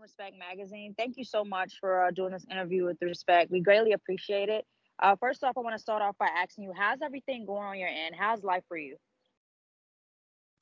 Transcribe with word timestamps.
Respect 0.00 0.36
Magazine. 0.38 0.94
Thank 0.96 1.16
you 1.16 1.24
so 1.24 1.44
much 1.44 1.74
for 1.80 2.06
uh, 2.06 2.10
doing 2.10 2.32
this 2.32 2.46
interview 2.50 2.84
with 2.84 2.96
Respect. 3.02 3.50
We 3.50 3.60
greatly 3.60 3.92
appreciate 3.92 4.48
it. 4.48 4.64
Uh, 5.02 5.16
first 5.16 5.44
off, 5.44 5.56
I 5.56 5.60
want 5.60 5.74
to 5.74 5.82
start 5.82 6.02
off 6.02 6.16
by 6.18 6.26
asking 6.26 6.64
you, 6.64 6.72
how's 6.76 7.00
everything 7.02 7.46
going 7.46 7.62
on 7.62 7.78
your 7.78 7.88
end? 7.88 8.14
How's 8.18 8.42
life 8.42 8.64
for 8.68 8.76
you? 8.76 8.96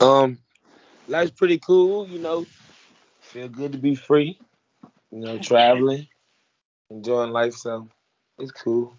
Um, 0.00 0.38
life's 1.08 1.32
pretty 1.32 1.58
cool. 1.58 2.06
You 2.08 2.18
know, 2.18 2.46
feel 3.20 3.48
good 3.48 3.72
to 3.72 3.78
be 3.78 3.94
free. 3.94 4.38
You 5.10 5.20
know, 5.20 5.38
traveling, 5.38 6.06
enjoying 6.90 7.32
life. 7.32 7.54
So 7.54 7.88
it's 8.38 8.52
cool. 8.52 8.96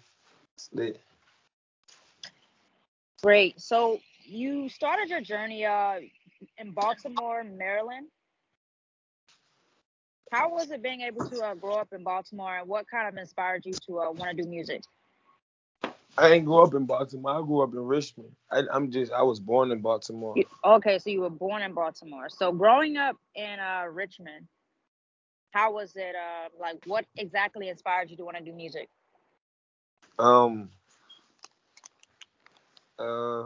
It's 0.56 0.68
lit. 0.72 1.00
Great. 3.22 3.60
So 3.60 3.98
you 4.24 4.68
started 4.68 5.08
your 5.08 5.20
journey 5.20 5.64
uh, 5.64 6.00
in 6.58 6.72
Baltimore, 6.72 7.44
Maryland. 7.44 8.08
How 10.30 10.48
was 10.48 10.70
it 10.70 10.82
being 10.82 11.00
able 11.00 11.28
to 11.28 11.40
uh, 11.40 11.54
grow 11.54 11.74
up 11.74 11.88
in 11.92 12.04
Baltimore, 12.04 12.58
and 12.58 12.68
what 12.68 12.88
kind 12.88 13.08
of 13.08 13.16
inspired 13.16 13.66
you 13.66 13.72
to 13.86 14.00
uh, 14.00 14.10
want 14.12 14.36
to 14.36 14.42
do 14.42 14.48
music? 14.48 14.82
I 16.16 16.28
didn't 16.28 16.44
grow 16.44 16.62
up 16.64 16.74
in 16.74 16.86
Baltimore. 16.86 17.38
I 17.38 17.40
grew 17.40 17.62
up 17.62 17.72
in 17.72 17.80
Richmond. 17.80 18.30
I, 18.50 18.62
am 18.72 18.90
just 18.90 19.12
I 19.12 19.22
was 19.22 19.40
born 19.40 19.72
in 19.72 19.80
Baltimore. 19.80 20.36
Okay, 20.64 20.98
so 20.98 21.10
you 21.10 21.22
were 21.22 21.30
born 21.30 21.62
in 21.62 21.72
Baltimore. 21.72 22.28
So 22.28 22.52
growing 22.52 22.96
up 22.96 23.16
in 23.34 23.58
uh, 23.58 23.86
Richmond, 23.90 24.46
how 25.52 25.72
was 25.72 25.96
it? 25.96 26.14
Uh, 26.14 26.48
like, 26.60 26.78
what 26.86 27.06
exactly 27.16 27.68
inspired 27.68 28.10
you 28.10 28.16
to 28.16 28.24
want 28.24 28.36
to 28.36 28.44
do 28.44 28.52
music? 28.52 28.88
Um. 30.18 30.68
Uh. 32.98 33.44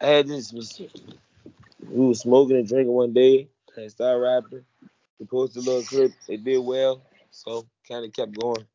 I 0.00 0.06
had 0.06 0.26
this. 0.26 0.52
We 0.52 2.06
was 2.06 2.20
smoking 2.20 2.56
and 2.56 2.66
drinking 2.66 2.92
one 2.92 3.12
day. 3.12 3.48
and 3.76 3.84
I 3.84 3.88
started 3.88 4.20
rapping. 4.20 4.64
We 5.18 5.26
posted 5.26 5.62
a 5.62 5.66
little 5.66 5.82
clip. 5.82 6.12
It 6.28 6.44
did 6.44 6.58
well, 6.58 7.02
so 7.30 7.66
kind 7.88 8.04
of 8.04 8.12
kept 8.12 8.38
going 8.38 8.66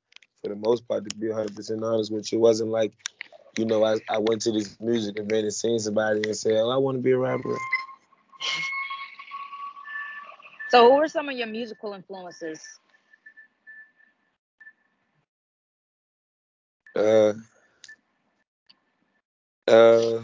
for 0.41 0.49
the 0.49 0.55
most 0.55 0.88
part, 0.88 1.07
to 1.10 1.15
be 1.18 1.27
100% 1.27 1.84
honest 1.84 2.12
with 2.12 2.32
you. 2.32 2.40
It 2.40 2.41
wasn't 2.41 2.71
like, 2.71 2.93
you 3.57 3.65
know, 3.65 3.84
I, 3.84 3.98
I 4.10 4.18
went 4.18 4.41
to 4.43 4.52
this 4.52 4.80
music 4.80 5.20
event 5.20 5.43
and 5.43 5.54
seen 5.54 5.80
somebody 5.80 6.21
and 6.24 6.35
said, 6.35 6.54
oh, 6.54 6.70
I 6.70 6.77
want 6.77 6.98
to 6.98 7.02
be 7.02 7.12
a 7.12 7.18
rapper. 7.18 7.57
So, 10.70 10.90
who 10.90 10.98
were 10.98 11.07
some 11.07 11.30
of 11.30 11.38
your 11.38 11.48
musical 11.48 11.93
influences? 11.93 12.62
Uh, 16.96 17.34
uh, 19.68 20.21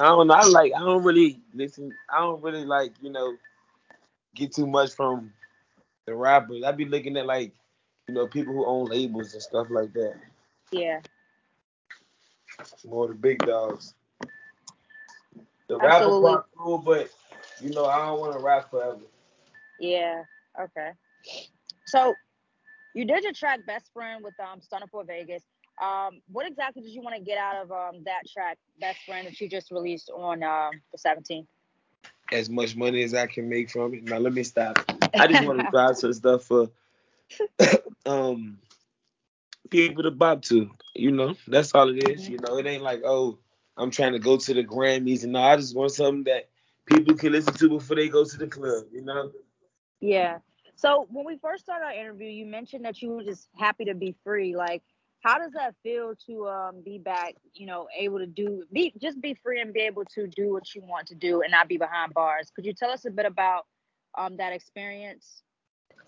I 0.00 0.04
don't 0.04 0.26
know. 0.28 0.34
I 0.34 0.46
like. 0.46 0.72
I 0.74 0.80
don't 0.80 1.04
really 1.04 1.40
listen. 1.52 1.92
I 2.12 2.20
don't 2.20 2.42
really 2.42 2.64
like. 2.64 2.92
You 3.02 3.10
know, 3.10 3.36
get 4.34 4.52
too 4.52 4.66
much 4.66 4.92
from 4.92 5.32
the 6.06 6.14
rappers. 6.14 6.64
I'd 6.64 6.76
be 6.76 6.86
looking 6.86 7.16
at 7.18 7.26
like, 7.26 7.52
you 8.08 8.14
know, 8.14 8.26
people 8.26 8.54
who 8.54 8.64
own 8.64 8.86
labels 8.86 9.34
and 9.34 9.42
stuff 9.42 9.66
like 9.70 9.92
that. 9.92 10.14
Yeah. 10.72 11.00
More 12.84 13.08
the 13.08 13.14
big 13.14 13.38
dogs. 13.44 13.94
The 15.68 15.76
rapper 15.76 16.20
part 16.20 16.46
cool, 16.56 16.78
but 16.78 17.10
you 17.60 17.70
know, 17.70 17.84
I 17.84 18.06
don't 18.06 18.20
want 18.20 18.32
to 18.32 18.38
rap 18.38 18.70
forever. 18.70 19.00
Yeah. 19.78 20.22
Okay. 20.60 20.90
So, 21.86 22.14
you 22.94 23.04
did 23.04 23.22
your 23.22 23.32
track 23.32 23.60
"Best 23.66 23.92
Friend" 23.92 24.24
with 24.24 24.34
um 24.40 24.60
Stunna 24.60 24.88
4 24.90 25.04
Vegas. 25.04 25.42
Um, 25.80 26.20
what 26.30 26.46
exactly 26.46 26.82
did 26.82 26.90
you 26.90 27.00
want 27.00 27.16
to 27.16 27.22
get 27.22 27.38
out 27.38 27.56
of 27.56 27.72
um 27.72 28.04
that 28.04 28.22
track 28.32 28.58
"Best 28.80 28.98
Friend" 29.06 29.26
that 29.26 29.40
you 29.40 29.48
just 29.48 29.70
released 29.70 30.10
on 30.10 30.42
uh, 30.42 30.70
the 30.92 30.98
17th? 30.98 31.46
as 32.32 32.48
much 32.48 32.76
money 32.76 33.02
as 33.02 33.14
I 33.14 33.26
can 33.26 33.48
make 33.48 33.70
from 33.70 33.94
it. 33.94 34.04
Now 34.04 34.18
let 34.18 34.32
me 34.32 34.42
stop. 34.42 34.78
I 35.14 35.26
just 35.26 35.46
want 35.46 35.60
to 35.60 35.68
drive 35.72 35.96
some 35.96 36.12
stuff 36.12 36.44
for 36.44 36.70
um 38.06 38.58
people 39.70 40.02
to 40.04 40.10
bop 40.10 40.42
to. 40.42 40.70
You 40.94 41.12
know, 41.12 41.34
that's 41.46 41.74
all 41.74 41.88
it 41.88 42.08
is. 42.08 42.22
Mm-hmm. 42.22 42.32
You 42.32 42.38
know, 42.46 42.58
it 42.58 42.66
ain't 42.66 42.82
like 42.82 43.02
oh 43.04 43.38
I'm 43.76 43.90
trying 43.90 44.12
to 44.12 44.18
go 44.18 44.36
to 44.36 44.54
the 44.54 44.64
Grammys 44.64 45.24
and 45.24 45.32
no, 45.32 45.42
I 45.42 45.56
just 45.56 45.76
want 45.76 45.92
something 45.92 46.24
that 46.24 46.48
people 46.86 47.14
can 47.14 47.32
listen 47.32 47.54
to 47.54 47.68
before 47.68 47.96
they 47.96 48.08
go 48.08 48.24
to 48.24 48.36
the 48.36 48.46
club. 48.46 48.84
You 48.92 49.02
know. 49.02 49.30
Yeah. 50.00 50.38
So 50.76 51.06
when 51.10 51.26
we 51.26 51.36
first 51.36 51.64
started 51.64 51.84
our 51.84 51.92
interview, 51.92 52.28
you 52.28 52.46
mentioned 52.46 52.86
that 52.86 53.02
you 53.02 53.10
were 53.10 53.22
just 53.22 53.48
happy 53.54 53.84
to 53.84 53.94
be 53.94 54.16
free. 54.24 54.56
Like, 54.56 54.82
how 55.20 55.38
does 55.38 55.52
that 55.52 55.74
feel 55.82 56.14
to 56.26 56.48
um, 56.48 56.82
be 56.84 56.98
back 56.98 57.34
you 57.54 57.66
know 57.66 57.88
able 57.96 58.18
to 58.18 58.26
do 58.26 58.64
be 58.72 58.92
just 59.00 59.20
be 59.20 59.34
free 59.34 59.60
and 59.60 59.72
be 59.72 59.80
able 59.80 60.04
to 60.04 60.26
do 60.26 60.52
what 60.52 60.74
you 60.74 60.82
want 60.82 61.06
to 61.06 61.14
do 61.14 61.42
and 61.42 61.50
not 61.50 61.68
be 61.68 61.76
behind 61.76 62.12
bars? 62.14 62.50
Could 62.54 62.64
you 62.64 62.72
tell 62.72 62.90
us 62.90 63.04
a 63.04 63.10
bit 63.10 63.26
about 63.26 63.66
um, 64.16 64.36
that 64.38 64.52
experience? 64.52 65.42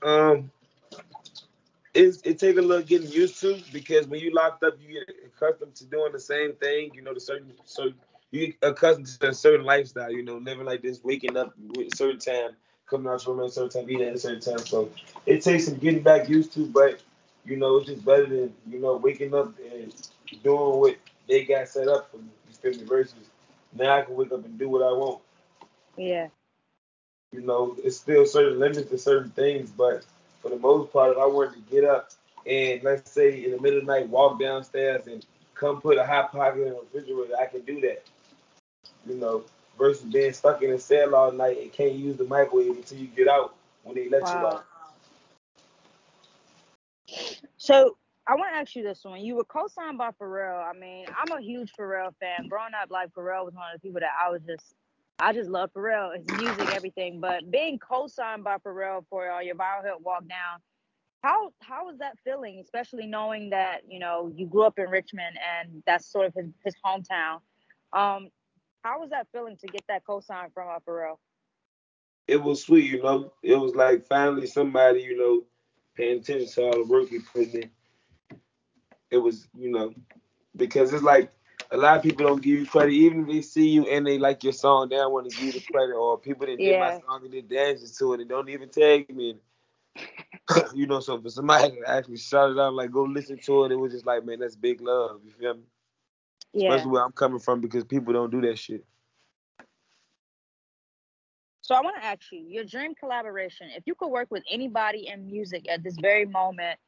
Um 0.03 0.51
it's, 1.95 2.23
it 2.25 2.39
take 2.39 2.57
a 2.57 2.63
little 2.63 2.83
getting 2.83 3.11
used 3.11 3.39
to 3.43 3.61
because 3.71 4.07
when 4.07 4.19
you 4.19 4.35
locked 4.35 4.63
up 4.63 4.75
you 4.81 4.95
get 4.95 5.15
accustomed 5.27 5.75
to 5.75 5.85
doing 5.85 6.11
the 6.13 6.21
same 6.21 6.55
thing 6.55 6.91
you 6.95 7.03
know 7.03 7.13
the 7.13 7.21
certain 7.21 7.53
so 7.67 7.91
you 8.31 8.47
get 8.47 8.57
accustomed 8.63 9.07
to 9.07 9.29
a 9.29 9.35
certain 9.35 9.67
lifestyle 9.67 10.11
you 10.11 10.23
know 10.23 10.39
living 10.39 10.65
like 10.65 10.81
this 10.81 11.05
waking 11.05 11.37
up 11.37 11.53
a 11.79 11.95
certain 11.95 12.19
time 12.19 12.57
coming 12.93 13.11
out 13.11 13.23
from 13.23 13.41
a 13.41 13.49
certain 13.49 13.71
time 13.71 13.91
eating 13.91 14.07
at 14.07 14.15
a 14.15 14.19
certain 14.19 14.41
time. 14.41 14.65
So 14.65 14.91
it 15.25 15.43
takes 15.43 15.65
some 15.65 15.77
getting 15.79 16.03
back 16.03 16.29
used 16.29 16.53
to 16.55 16.67
but 16.67 17.01
you 17.45 17.57
know, 17.57 17.77
it's 17.77 17.87
just 17.87 18.05
better 18.05 18.27
than, 18.27 18.55
you 18.69 18.79
know, 18.79 18.97
waking 18.97 19.35
up 19.35 19.53
and 19.73 19.93
doing 20.43 20.81
what 20.81 20.97
they 21.29 21.45
got 21.45 21.69
set 21.69 21.89
up 21.89 22.11
for 22.11 22.19
me. 22.19 22.25
You 22.49 22.73
feel 22.73 22.81
me? 22.81 22.87
Versus 22.87 23.15
now 23.73 23.99
I 23.99 24.03
can 24.03 24.17
wake 24.17 24.33
up 24.33 24.45
and 24.45 24.59
do 24.59 24.69
what 24.69 24.83
I 24.83 24.93
want. 24.93 25.21
Yeah. 25.97 26.29
You 27.33 27.41
know, 27.41 27.77
it's 27.83 27.97
still 27.97 28.27
certain 28.27 28.59
limits 28.59 28.91
to 28.91 28.99
certain 28.99 29.31
things, 29.31 29.71
but 29.71 30.05
for 30.41 30.51
the 30.51 30.59
most 30.59 30.93
part, 30.93 31.13
if 31.13 31.19
I 31.19 31.27
wanted 31.27 31.55
to 31.55 31.73
get 31.73 31.85
up 31.85 32.11
and 32.47 32.83
let's 32.83 33.11
say 33.11 33.45
in 33.45 33.53
the 33.53 33.61
middle 33.61 33.79
of 33.79 33.87
the 33.87 33.93
night 33.93 34.09
walk 34.09 34.41
downstairs 34.41 35.07
and 35.07 35.25
come 35.55 35.81
put 35.81 35.97
a 35.97 36.05
hot 36.05 36.33
pocket 36.33 36.63
in 36.63 36.69
the 36.71 36.81
refrigerator, 36.81 37.35
I 37.41 37.47
can 37.47 37.63
do 37.63 37.81
that. 37.81 38.05
You 39.07 39.15
know, 39.15 39.45
versus 39.79 40.05
being 40.05 40.33
stuck 40.33 40.63
in 40.63 40.73
a 40.73 40.79
cell 40.79 41.15
all 41.15 41.33
night 41.33 41.59
and 41.61 41.73
can't 41.73 41.95
use 41.95 42.17
the 42.17 42.25
microwave 42.25 42.77
until 42.77 42.99
you 42.99 43.07
get 43.09 43.29
out 43.29 43.55
when 43.85 43.95
they 43.95 44.09
let 44.09 44.23
wow. 44.23 44.41
you 44.41 44.47
out. 44.47 44.65
So 47.63 47.97
I 48.27 48.35
want 48.35 48.55
to 48.55 48.59
ask 48.59 48.75
you 48.75 48.83
this 48.83 49.05
one. 49.05 49.21
You 49.21 49.37
were 49.37 49.45
co-signed 49.45 49.97
by 49.97 50.11
Pharrell. 50.21 50.69
I 50.69 50.77
mean, 50.77 51.07
I'm 51.17 51.39
a 51.39 51.41
huge 51.41 51.71
Pharrell 51.79 52.13
fan. 52.19 52.49
Growing 52.49 52.73
up, 52.75 52.91
like 52.91 53.11
Pharrell 53.13 53.45
was 53.45 53.55
one 53.55 53.67
of 53.73 53.81
the 53.81 53.87
people 53.87 54.01
that 54.01 54.11
I 54.21 54.31
was 54.31 54.41
just, 54.45 54.75
I 55.21 55.33
just 55.33 55.49
love 55.49 55.71
Pharrell, 55.73 56.13
his 56.17 56.27
music, 56.41 56.75
everything. 56.75 57.21
But 57.21 57.53
being 57.53 57.79
co-signed 57.79 58.43
by 58.43 58.57
Pharrell 58.57 59.05
for 59.09 59.31
uh, 59.31 59.39
your 59.39 59.55
viral 59.55 59.85
hit 59.85 60.01
"Walk 60.01 60.27
Down," 60.27 60.59
how 61.23 61.53
how 61.61 61.87
was 61.87 61.99
that 61.99 62.19
feeling? 62.25 62.59
Especially 62.59 63.07
knowing 63.07 63.51
that 63.51 63.83
you 63.89 64.01
know 64.01 64.33
you 64.35 64.49
grew 64.49 64.65
up 64.65 64.81
in 64.81 64.91
Richmond 64.91 65.39
and 65.39 65.85
that's 65.87 66.11
sort 66.11 66.27
of 66.27 66.35
his, 66.35 66.47
his 66.65 66.75
hometown. 66.85 67.43
Um, 67.93 68.31
how 68.83 68.99
was 68.99 69.11
that 69.11 69.29
feeling 69.31 69.57
to 69.59 69.69
get 69.69 69.85
that 69.87 70.05
co-sign 70.05 70.51
from 70.53 70.67
uh, 70.69 70.81
Pharrell? 70.85 71.19
It 72.27 72.43
was 72.43 72.65
sweet, 72.65 72.91
you 72.91 73.01
know. 73.01 73.33
It 73.41 73.55
was 73.55 73.77
like 73.77 74.09
finally 74.09 74.49
somebody, 74.49 75.03
you 75.03 75.17
know, 75.17 75.45
paying 75.97 76.21
attention 76.21 76.49
to 76.49 76.63
all 76.63 76.73
the 76.73 76.85
work 76.85 77.11
we 77.11 77.21
put 77.21 77.55
in. 77.55 77.71
It 79.11 79.19
was, 79.19 79.49
you 79.57 79.71
know, 79.71 79.95
because 80.57 80.93
it's 80.93 81.03
like 81.03 81.31
a 81.71 81.77
lot 81.77 81.97
of 81.97 82.03
people 82.03 82.27
don't 82.27 82.43
give 82.43 82.59
you 82.59 82.67
credit, 82.67 82.93
even 82.93 83.23
if 83.23 83.27
they 83.27 83.43
see 83.43 83.69
you 83.69 83.87
and 83.87 84.07
they 84.07 84.19
like 84.19 84.43
your 84.45 84.53
song, 84.53 84.89
they 84.89 84.97
don't 84.97 85.13
want 85.13 85.31
to 85.31 85.37
give 85.37 85.47
you 85.47 85.53
the 85.53 85.73
credit. 85.73 85.95
Or 85.95 86.19
people 86.19 86.47
that 86.47 86.59
yeah. 86.59 86.71
did 86.71 86.81
my 86.81 87.07
song 87.07 87.25
and 87.25 87.33
they 87.33 87.41
dances 87.41 87.97
to 87.99 88.15
it 88.15 88.21
and 88.21 88.29
don't 88.29 88.49
even 88.49 88.69
tag 88.69 89.15
me. 89.15 89.37
you 90.75 90.87
know, 90.87 91.01
so 91.01 91.21
for 91.21 91.31
somebody 91.31 91.77
to 91.77 91.89
actually 91.89 92.17
shout 92.17 92.51
it 92.51 92.59
out, 92.59 92.75
like 92.75 92.91
go 92.91 93.03
listen 93.03 93.39
to 93.39 93.65
it, 93.65 93.73
it 93.73 93.77
was 93.77 93.93
just 93.93 94.07
like, 94.07 94.25
man, 94.25 94.41
that's 94.41 94.57
big 94.57 94.81
love. 94.81 95.21
You 95.25 95.33
feel 95.33 95.55
me? 95.55 95.63
Yeah. 96.53 96.71
Especially 96.71 96.91
where 96.91 97.05
I'm 97.05 97.13
coming 97.13 97.39
from 97.39 97.61
because 97.61 97.85
people 97.85 98.13
don't 98.13 98.31
do 98.31 98.41
that 98.43 98.59
shit. 98.59 98.85
So 101.63 101.77
I 101.77 101.81
want 101.81 101.97
to 101.97 102.05
ask 102.05 102.21
you 102.33 102.45
your 102.49 102.65
dream 102.65 102.93
collaboration. 102.97 103.69
If 103.77 103.85
you 103.87 103.95
could 103.95 104.09
work 104.09 104.29
with 104.31 104.43
anybody 104.51 105.07
in 105.07 105.25
music 105.25 105.67
at 105.71 105.85
this 105.85 105.97
very 106.01 106.27
moment, 106.27 106.79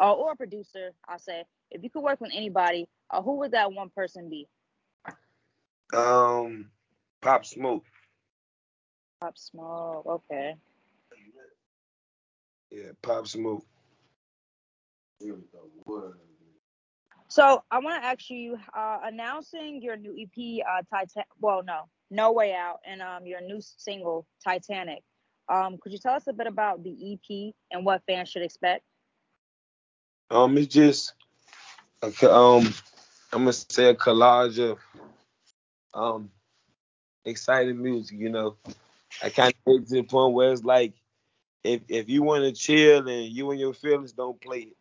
uh, 0.00 0.12
or 0.12 0.32
a 0.32 0.36
producer, 0.36 0.90
I'll 1.08 1.20
say, 1.20 1.44
if 1.70 1.84
you 1.84 1.90
could 1.90 2.02
work 2.02 2.20
with 2.20 2.32
anybody, 2.34 2.88
uh, 3.10 3.22
who 3.22 3.36
would 3.38 3.52
that 3.52 3.72
one 3.72 3.90
person 3.90 4.28
be? 4.28 4.48
Um, 5.94 6.70
Pop 7.22 7.46
Smoke. 7.46 7.84
Pop 9.20 9.38
Smoke. 9.38 10.04
Okay. 10.04 10.56
Yeah, 12.72 12.90
Pop 13.02 13.28
Smoke. 13.28 13.64
So 17.28 17.62
I 17.70 17.78
want 17.78 18.02
to 18.02 18.06
ask 18.06 18.28
you, 18.30 18.58
uh, 18.76 18.98
announcing 19.04 19.80
your 19.80 19.96
new 19.96 20.14
EP, 20.18 20.64
uh, 20.68 20.82
Titan. 20.90 21.22
Well, 21.40 21.62
no, 21.64 21.84
no 22.14 22.32
Way 22.32 22.54
Out, 22.54 22.80
and 22.86 23.02
um, 23.02 23.26
your 23.26 23.40
new 23.42 23.60
single, 23.60 24.26
Titanic. 24.44 25.02
Um, 25.52 25.78
could 25.80 25.92
you 25.92 25.98
tell 25.98 26.14
us 26.14 26.26
a 26.28 26.32
bit 26.32 26.46
about 26.46 26.82
the 26.84 27.12
EP 27.12 27.54
and 27.70 27.84
what 27.84 28.02
fans 28.06 28.28
should 28.30 28.42
expect? 28.42 28.84
Um, 30.30 30.56
it's 30.58 30.72
just 30.74 31.14
um, 32.24 32.64
I'm 33.32 33.42
gonna 33.42 33.52
say 33.52 33.88
a 33.90 33.94
collage 33.94 34.58
of 34.58 34.78
um 35.94 36.30
exciting 37.24 37.82
music, 37.82 38.18
you 38.18 38.30
know, 38.30 38.56
I 39.22 39.30
kind 39.30 39.54
of 39.66 39.80
get 39.80 39.88
to 39.88 39.94
the 39.96 40.02
point 40.02 40.34
where 40.34 40.52
it's 40.52 40.64
like, 40.64 40.94
if 41.64 41.82
if 41.88 42.08
you 42.08 42.22
want 42.22 42.44
to 42.44 42.52
chill 42.52 43.08
and 43.08 43.26
you 43.26 43.50
and 43.50 43.60
your 43.60 43.74
feelings 43.74 44.12
don't 44.12 44.40
play 44.40 44.60
it, 44.72 44.76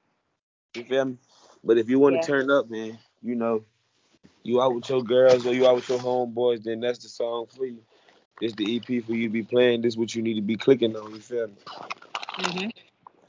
you 0.75 0.83
feel 0.83 1.05
me? 1.05 1.17
But 1.63 1.77
if 1.77 1.89
you 1.89 1.99
want 1.99 2.21
to 2.21 2.25
Yeah. 2.25 2.25
turn 2.25 2.49
up, 2.49 2.69
man, 2.69 2.97
you 3.21 3.35
know, 3.35 3.63
you 4.43 4.61
out 4.61 4.75
with 4.75 4.89
your 4.89 5.03
girls 5.03 5.45
or 5.45 5.53
you 5.53 5.67
out 5.67 5.75
with 5.75 5.89
your 5.89 5.99
homeboys, 5.99 6.63
then 6.63 6.79
that's 6.79 6.99
the 6.99 7.09
song 7.09 7.47
for 7.47 7.65
you. 7.65 7.79
This 8.39 8.53
the 8.53 8.75
EP 8.77 9.01
for 9.01 9.13
you 9.13 9.27
to 9.27 9.33
be 9.33 9.43
playing. 9.43 9.81
This 9.81 9.95
what 9.97 10.15
you 10.15 10.21
need 10.21 10.35
to 10.35 10.41
be 10.41 10.57
clicking 10.57 10.95
on. 10.95 11.13
You 11.13 11.19
feel 11.21 11.47
me? 11.47 11.55
hmm 12.37 12.69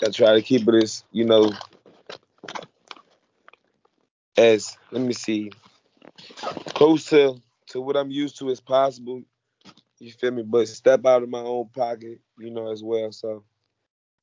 I 0.05 0.11
try 0.11 0.35
to 0.35 0.43
keep 0.43 0.69
it 0.69 0.75
as 0.82 1.05
you 1.12 1.25
know, 1.25 1.50
as 4.37 4.76
let 4.91 5.02
me 5.02 5.12
see, 5.12 5.50
close 6.75 7.06
to 7.06 7.37
to 7.69 7.81
what 7.81 7.97
I'm 7.97 8.11
used 8.11 8.38
to 8.38 8.50
as 8.50 8.61
possible. 8.61 9.23
You 9.99 10.12
feel 10.12 10.32
me? 10.32 10.43
But 10.43 10.69
step 10.69 11.06
out 11.06 11.23
of 11.23 11.29
my 11.29 11.40
own 11.40 11.69
pocket, 11.69 12.20
you 12.38 12.50
know, 12.50 12.70
as 12.70 12.82
well. 12.82 13.12
So 13.12 13.44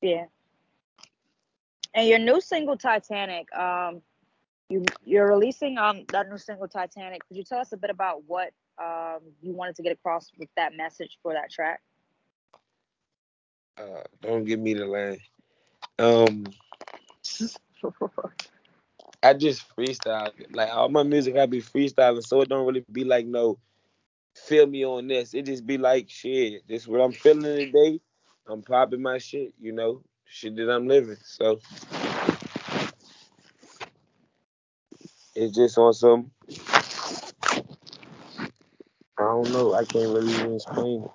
Yeah. 0.02 0.26
And 1.94 2.08
your 2.08 2.18
new 2.18 2.40
single 2.40 2.76
Titanic, 2.76 3.52
um, 3.54 4.02
you 4.72 4.84
you're 5.04 5.28
releasing 5.28 5.78
um 5.78 6.04
that 6.08 6.28
new 6.28 6.38
single 6.38 6.68
Titanic. 6.68 7.26
Could 7.28 7.36
you 7.36 7.44
tell 7.44 7.60
us 7.60 7.72
a 7.72 7.76
bit 7.76 7.90
about 7.90 8.24
what 8.26 8.50
um 8.82 9.20
you 9.40 9.52
wanted 9.52 9.76
to 9.76 9.82
get 9.82 9.92
across 9.92 10.30
with 10.38 10.48
that 10.56 10.76
message 10.76 11.18
for 11.22 11.34
that 11.34 11.50
track? 11.50 11.80
uh, 13.78 14.02
don't 14.20 14.44
give 14.44 14.60
me 14.60 14.74
the 14.74 14.86
line. 14.86 15.18
Um, 15.98 16.44
I 19.22 19.34
just 19.34 19.64
freestyle. 19.76 20.30
Like 20.52 20.70
all 20.70 20.88
my 20.88 21.02
music, 21.02 21.36
I 21.36 21.46
be 21.46 21.62
freestyling, 21.62 22.24
so 22.24 22.40
it 22.40 22.48
don't 22.48 22.66
really 22.66 22.84
be 22.90 23.04
like 23.04 23.26
no 23.26 23.58
feel 24.34 24.66
me 24.66 24.84
on 24.84 25.08
this. 25.08 25.34
It 25.34 25.46
just 25.46 25.66
be 25.66 25.78
like 25.78 26.08
shit. 26.08 26.66
This 26.68 26.86
what 26.86 27.00
I'm 27.00 27.12
feeling 27.12 27.42
today. 27.72 28.00
I'm 28.46 28.62
popping 28.62 29.02
my 29.02 29.18
shit, 29.18 29.54
you 29.60 29.72
know, 29.72 30.02
shit 30.24 30.56
that 30.56 30.70
I'm 30.70 30.88
living. 30.88 31.18
So 31.22 31.60
it's 35.42 35.56
just 35.56 35.78
on 35.78 35.92
some. 35.92 36.30
I 39.18 39.24
don't 39.24 39.52
know. 39.52 39.74
I 39.74 39.84
can't 39.84 40.12
really 40.12 40.32
even 40.32 40.54
explain. 40.54 41.08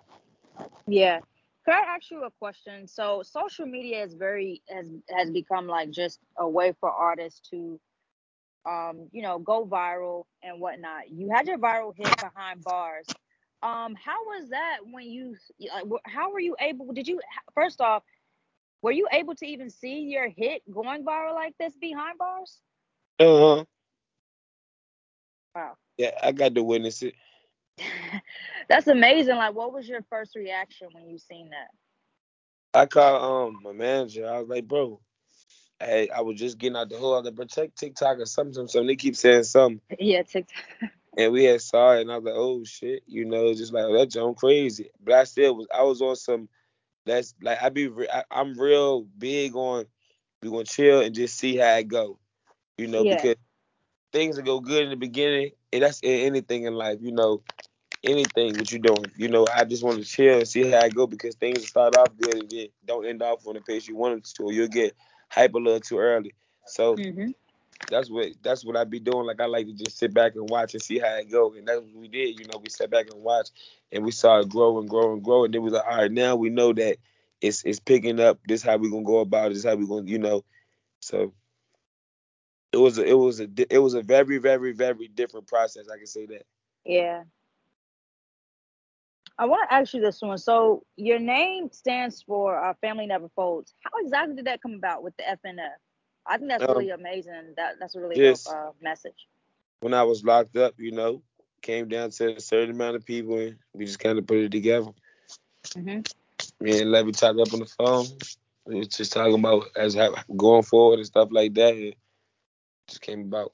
Yeah. 0.88 1.20
Could 1.66 1.74
I 1.74 1.96
ask 1.96 2.10
you 2.12 2.24
a 2.24 2.32
question? 2.32 2.88
So 2.88 3.24
social 3.24 3.66
media 3.66 4.04
is 4.04 4.14
very 4.14 4.62
has 4.70 4.90
has 5.10 5.30
become 5.32 5.68
like 5.68 5.92
just 5.92 6.20
a 6.38 6.48
way 6.48 6.74
for 6.80 6.90
artists 6.92 7.42
to 7.50 7.80
um, 8.68 9.08
you 9.12 9.22
know, 9.22 9.40
go 9.40 9.66
viral 9.66 10.26
and 10.44 10.60
whatnot. 10.60 11.10
You 11.10 11.30
had 11.34 11.48
your 11.48 11.58
viral 11.58 11.94
hit 11.96 12.14
behind 12.18 12.64
bars. 12.64 13.06
Um, 13.64 13.96
how 13.96 14.24
was 14.26 14.50
that 14.50 14.80
when 14.84 15.06
you 15.10 15.36
like, 15.74 15.86
how 16.06 16.32
were 16.32 16.40
you 16.40 16.56
able 16.60 16.94
did 16.94 17.08
you 17.08 17.22
first 17.56 17.82
off, 17.82 18.04
were 18.82 18.92
you 18.92 19.08
able 19.12 19.36
to 19.36 19.46
even 19.46 19.70
see 19.70 20.02
your 20.02 20.30
hit 20.30 20.62
going 20.72 21.06
viral 21.06 21.34
like 21.34 21.56
this 21.60 21.76
behind 21.78 22.18
bars? 22.18 22.60
Uh 23.20 23.26
huh. 23.26 23.66
Wow. 25.56 25.74
Yeah, 25.98 26.12
I 26.22 26.32
got 26.32 26.56
to 26.56 26.64
witness 26.64 27.02
it. 27.04 27.14
That's 28.70 28.88
amazing. 28.88 29.36
Like 29.36 29.56
what 29.56 29.74
was 29.74 29.88
your 29.88 30.02
first 30.10 30.36
reaction 30.36 30.90
when 30.92 31.08
you 31.08 31.18
seen 31.18 31.50
that? 31.50 31.70
I 32.74 32.86
called 32.86 33.54
um 33.54 33.62
my 33.64 33.72
manager. 33.72 34.28
I 34.28 34.40
was 34.40 34.50
like, 34.50 34.68
bro, 34.68 35.00
hey, 35.80 36.10
I 36.10 36.22
was 36.22 36.38
just 36.40 36.58
getting 36.58 36.78
out 36.78 36.90
the 36.90 36.98
hole. 36.98 37.16
I 37.16 37.18
was 37.18 37.26
like, 37.26 37.36
bro, 37.36 37.46
check 37.46 37.76
TikTok 37.76 38.20
or 38.20 38.26
something, 38.26 38.54
something. 38.54 38.68
something. 38.68 38.88
They 38.88 38.96
keep 38.96 39.16
saying 39.16 39.44
something. 39.44 39.82
Yeah, 40.00 40.24
TikTok. 40.24 40.64
And 41.18 41.34
we 41.34 41.46
had 41.46 41.62
saw 41.64 41.94
it, 41.94 42.02
and 42.02 42.12
I 42.12 42.18
was 42.18 42.26
like, 42.26 42.36
"Oh 42.38 42.64
shit," 42.64 43.02
you 43.08 43.26
know, 43.26 43.52
just 43.56 43.74
like 43.74 43.86
oh, 43.86 43.98
that 43.98 44.12
jump 44.12 44.38
crazy. 44.38 44.92
But 45.04 45.16
I 45.16 45.24
still 45.24 45.56
was, 45.56 45.68
I 45.74 45.82
was 45.82 46.00
on 46.00 46.16
some. 46.16 46.48
That's 47.08 47.34
like 47.42 47.58
I 47.60 47.70
be, 47.70 47.88
re- 47.88 48.10
I, 48.14 48.24
I'm 48.30 48.54
real 48.60 49.02
big 49.18 49.56
on 49.56 49.88
we 50.44 50.50
gonna 50.50 50.64
chill 50.66 51.02
and 51.02 51.16
just 51.16 51.38
see 51.38 51.58
how 51.58 51.74
it 51.76 51.88
go, 51.88 52.20
you 52.78 52.88
know, 52.88 53.04
Yeah. 53.04 53.16
because 53.16 53.36
things 54.18 54.38
that 54.38 54.46
go 54.46 54.60
good 54.62 54.84
in 54.86 54.90
the 54.92 54.98
beginning, 54.98 55.52
and 55.74 55.84
that's 55.84 56.02
in 56.02 56.28
anything 56.28 56.64
in 56.66 56.74
life, 56.76 57.00
you 57.02 57.12
know, 57.14 57.44
anything 58.04 58.54
that 58.54 58.72
you're 58.72 58.82
doing, 58.82 59.12
you 59.18 59.30
know. 59.30 59.48
I 59.56 59.66
just 59.66 59.84
want 59.84 60.00
to 60.00 60.06
chill 60.06 60.40
and 60.40 60.48
see 60.48 60.70
how 60.70 60.80
I 60.82 60.90
go 60.90 61.08
because 61.08 61.36
things 61.36 61.68
start 61.68 61.96
off 61.98 62.18
good 62.18 62.38
and 62.38 62.50
then 62.50 62.68
don't 62.86 63.06
end 63.06 63.22
off 63.24 63.48
on 63.48 63.56
the 63.56 63.62
pace 63.62 63.88
you 63.88 63.96
want 63.98 64.16
them 64.16 64.22
to, 64.36 64.44
or 64.46 64.54
you'll 64.54 64.68
get 64.68 64.96
hype 65.30 65.54
a 65.56 65.58
little 65.60 65.80
too 65.82 66.00
early. 66.00 66.36
So 66.66 66.98
hmm 66.98 67.32
that's 67.90 68.10
what 68.10 68.30
that's 68.44 68.66
what 68.66 68.78
I 68.78 68.86
be 68.86 69.00
doing. 69.00 69.26
Like 69.26 69.42
I 69.42 69.46
like 69.46 69.68
to 69.68 69.74
just 69.74 69.98
sit 69.98 70.14
back 70.14 70.36
and 70.36 70.50
watch 70.50 70.74
and 70.74 70.84
see 70.84 71.00
how 71.00 71.16
it 71.18 71.32
go, 71.32 71.54
and 71.54 71.68
that's 71.68 71.82
what 71.82 71.96
we 71.96 72.08
did. 72.08 72.40
You 72.40 72.46
know, 72.48 72.60
we 72.62 72.70
sat 72.70 72.90
back 72.90 73.08
and 73.12 73.22
watched, 73.22 73.52
and 73.92 74.06
we 74.06 74.12
saw 74.12 74.40
it 74.40 74.50
grow 74.50 74.80
and 74.80 74.90
grow 74.90 75.14
and 75.14 75.24
grow, 75.24 75.46
and 75.46 75.54
then 75.54 75.62
we 75.62 75.66
was 75.72 75.74
like, 75.74 75.88
all 75.90 75.98
right, 75.98 76.12
now 76.12 76.36
we 76.36 76.50
know 76.50 76.74
that 76.74 76.98
it's 77.42 77.64
it's 77.66 77.80
picking 77.80 78.20
up. 78.20 78.40
This 78.48 78.64
how 78.64 78.78
we're 78.78 78.92
gonna 78.92 79.04
go 79.04 79.20
about 79.20 79.52
it. 79.52 79.56
This 79.56 79.66
how 79.66 79.76
we're 79.76 79.88
gonna, 79.88 80.10
you 80.10 80.20
know. 80.20 80.44
So 81.02 81.34
it 82.74 82.78
was 82.78 82.98
a, 82.98 83.06
it 83.06 83.14
was 83.14 83.40
a 83.40 83.48
it 83.70 83.80
was 83.80 83.94
a 83.94 84.02
very 84.02 84.38
very 84.38 84.74
very 84.74 85.08
different 85.08 85.48
process. 85.48 85.88
I 85.94 85.98
can 85.98 86.08
say 86.08 86.26
that. 86.28 86.44
Yeah. 86.86 87.24
I 89.40 89.46
want 89.46 89.70
to 89.70 89.74
ask 89.76 89.94
you 89.94 90.02
this 90.02 90.22
one. 90.22 90.38
So 90.40 90.84
your 90.96 91.20
name 91.20 91.70
stands 91.72 92.24
for 92.24 92.58
uh, 92.64 92.74
Family 92.82 93.06
Never 93.06 93.30
Folds. 93.36 93.74
How 93.82 93.92
exactly 94.04 94.36
did 94.36 94.46
that 94.46 94.62
come 94.62 94.74
about 94.74 95.04
with 95.04 95.16
the 95.18 95.24
FNF? 95.24 95.70
I 96.26 96.38
think 96.38 96.50
that's 96.50 96.64
Um, 96.64 96.76
really 96.76 96.90
amazing. 96.90 97.54
That 97.56 97.76
that's 97.80 97.96
a 97.96 98.02
really 98.02 98.16
dope 98.16 98.38
uh, 98.50 98.72
message. 98.82 99.28
when 99.82 99.94
I 99.94 100.04
was 100.04 100.24
locked 100.24 100.58
up, 100.58 100.74
you 100.80 100.92
know, 100.92 101.22
came 101.62 101.88
down 101.88 102.10
to 102.12 102.36
a 102.36 102.40
certain 102.42 102.72
amount 102.72 102.96
of 102.96 103.06
people, 103.06 103.38
and 103.38 103.58
we 103.74 103.86
just 103.86 104.00
kind 104.00 104.18
of 104.18 104.26
put 104.28 104.38
it 104.38 104.52
together. 104.52 104.92
hmm 105.76 106.00
Me 106.60 106.82
and 106.82 106.92
Levy 106.92 107.12
talked 107.12 107.40
up 107.40 107.54
on 107.54 107.60
the 107.60 107.66
phone. 107.66 108.06
We 108.66 108.80
was 108.80 108.88
just 108.90 109.14
talking 109.14 109.36
about 109.36 109.66
as 109.76 109.94
how, 109.96 110.16
going 110.36 110.64
forward 110.64 110.98
and 111.00 111.06
stuff 111.08 111.30
like 111.32 111.54
that. 111.56 111.76
And 111.76 111.96
just 112.88 113.02
came 113.02 113.22
about. 113.22 113.54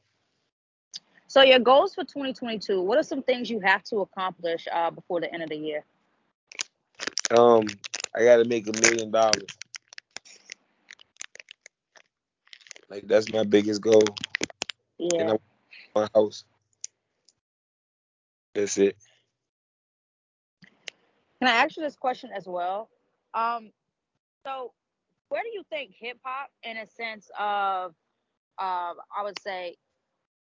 So 1.28 1.42
your 1.42 1.60
goals 1.60 1.96
for 1.96 2.04
2022. 2.04 2.82
What 2.82 2.98
are 2.98 3.04
some 3.04 3.24
things 3.24 3.50
you 3.50 3.60
have 3.62 3.84
to 3.86 3.98
accomplish 4.02 4.68
uh, 4.72 4.92
before 4.92 5.20
the 5.22 5.34
end 5.34 5.44
of 5.44 5.50
the 5.50 5.56
year? 5.58 5.84
Um, 7.32 7.66
I 8.16 8.24
gotta 8.24 8.46
make 8.46 8.68
a 8.68 8.74
million 8.82 9.12
dollars. 9.12 9.46
Like 12.90 13.08
that's 13.08 13.32
my 13.32 13.44
biggest 13.44 13.82
goal. 13.82 14.04
And 15.18 15.30
I 15.30 15.32
Yeah. 15.32 15.34
want 15.34 15.42
my 15.96 16.08
house. 16.14 16.44
That's 18.54 18.78
it. 18.78 18.98
Can 21.40 21.50
I 21.50 21.56
ask 21.64 21.78
you 21.78 21.84
this 21.84 21.96
question 21.96 22.32
as 22.36 22.48
well? 22.48 22.90
Um, 23.34 23.72
so 24.46 24.74
where 25.30 25.42
do 25.44 25.50
you 25.54 25.64
think 25.70 25.92
hip 26.00 26.20
hop, 26.24 26.50
in 26.64 26.78
a 26.78 26.88
sense 26.88 27.30
of, 27.40 27.94
uh, 28.60 28.94
I 29.18 29.24
would 29.24 29.40
say, 29.42 29.76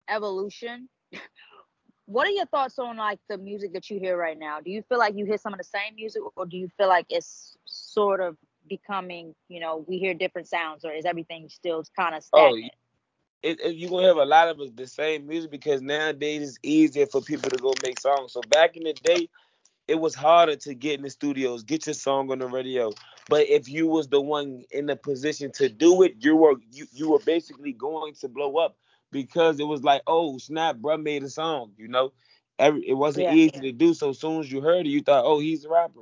evolution? 0.09 0.89
what 2.05 2.27
are 2.27 2.31
your 2.31 2.45
thoughts 2.45 2.77
on 2.79 2.97
like 2.97 3.19
the 3.29 3.37
music 3.37 3.73
that 3.73 3.89
you 3.89 3.99
hear 3.99 4.17
right 4.17 4.37
now? 4.37 4.59
Do 4.59 4.71
you 4.71 4.83
feel 4.83 4.99
like 4.99 5.15
you 5.15 5.25
hear 5.25 5.37
some 5.37 5.53
of 5.53 5.59
the 5.59 5.63
same 5.63 5.95
music, 5.95 6.21
or 6.35 6.45
do 6.45 6.57
you 6.57 6.69
feel 6.77 6.87
like 6.87 7.05
it's 7.09 7.57
sort 7.65 8.19
of 8.21 8.37
becoming, 8.67 9.35
you 9.49 9.59
know, 9.59 9.85
we 9.87 9.97
hear 9.97 10.13
different 10.13 10.47
sounds, 10.47 10.85
or 10.85 10.91
is 10.93 11.05
everything 11.05 11.49
still 11.49 11.83
kind 11.97 12.15
of 12.15 12.23
Oh, 12.33 12.55
stagnant? 12.55 12.73
it, 13.41 13.59
it, 13.61 13.75
you 13.75 13.89
gonna 13.89 14.07
have 14.07 14.17
a 14.17 14.25
lot 14.25 14.49
of 14.49 14.75
the 14.75 14.87
same 14.87 15.27
music 15.27 15.51
because 15.51 15.81
nowadays 15.81 16.41
it's 16.49 16.59
easier 16.63 17.05
for 17.05 17.21
people 17.21 17.49
to 17.49 17.57
go 17.57 17.73
make 17.83 17.99
songs. 17.99 18.33
So 18.33 18.41
back 18.41 18.75
in 18.77 18.83
the 18.83 18.93
day, 18.93 19.29
it 19.87 19.95
was 19.95 20.15
harder 20.15 20.55
to 20.55 20.73
get 20.73 20.95
in 20.97 21.03
the 21.03 21.09
studios, 21.09 21.63
get 21.63 21.85
your 21.85 21.93
song 21.93 22.31
on 22.31 22.39
the 22.39 22.47
radio. 22.47 22.91
But 23.29 23.49
if 23.49 23.69
you 23.69 23.87
was 23.87 24.07
the 24.07 24.21
one 24.21 24.63
in 24.71 24.85
the 24.85 24.95
position 24.95 25.51
to 25.53 25.69
do 25.69 26.03
it, 26.03 26.15
you 26.19 26.35
were 26.35 26.55
you, 26.71 26.87
you 26.91 27.09
were 27.09 27.19
basically 27.19 27.73
going 27.73 28.13
to 28.15 28.27
blow 28.27 28.57
up 28.57 28.77
because 29.11 29.59
it 29.59 29.67
was 29.67 29.83
like, 29.83 30.01
oh 30.07 30.37
snap, 30.37 30.77
bruh 30.77 31.01
made 31.01 31.23
a 31.23 31.29
song, 31.29 31.71
you 31.77 31.87
know. 31.87 32.13
Every 32.59 32.87
it 32.87 32.93
wasn't 32.93 33.25
Yeah. 33.27 33.33
easy 33.33 33.59
to 33.61 33.71
do. 33.71 33.93
So 33.93 34.09
as 34.09 34.19
soon 34.19 34.39
as 34.39 34.51
you 34.51 34.61
heard 34.61 34.85
it, 34.85 34.89
you 34.89 35.01
thought, 35.01 35.25
oh, 35.25 35.39
he's 35.39 35.65
a 35.65 35.69
rapper. 35.69 36.01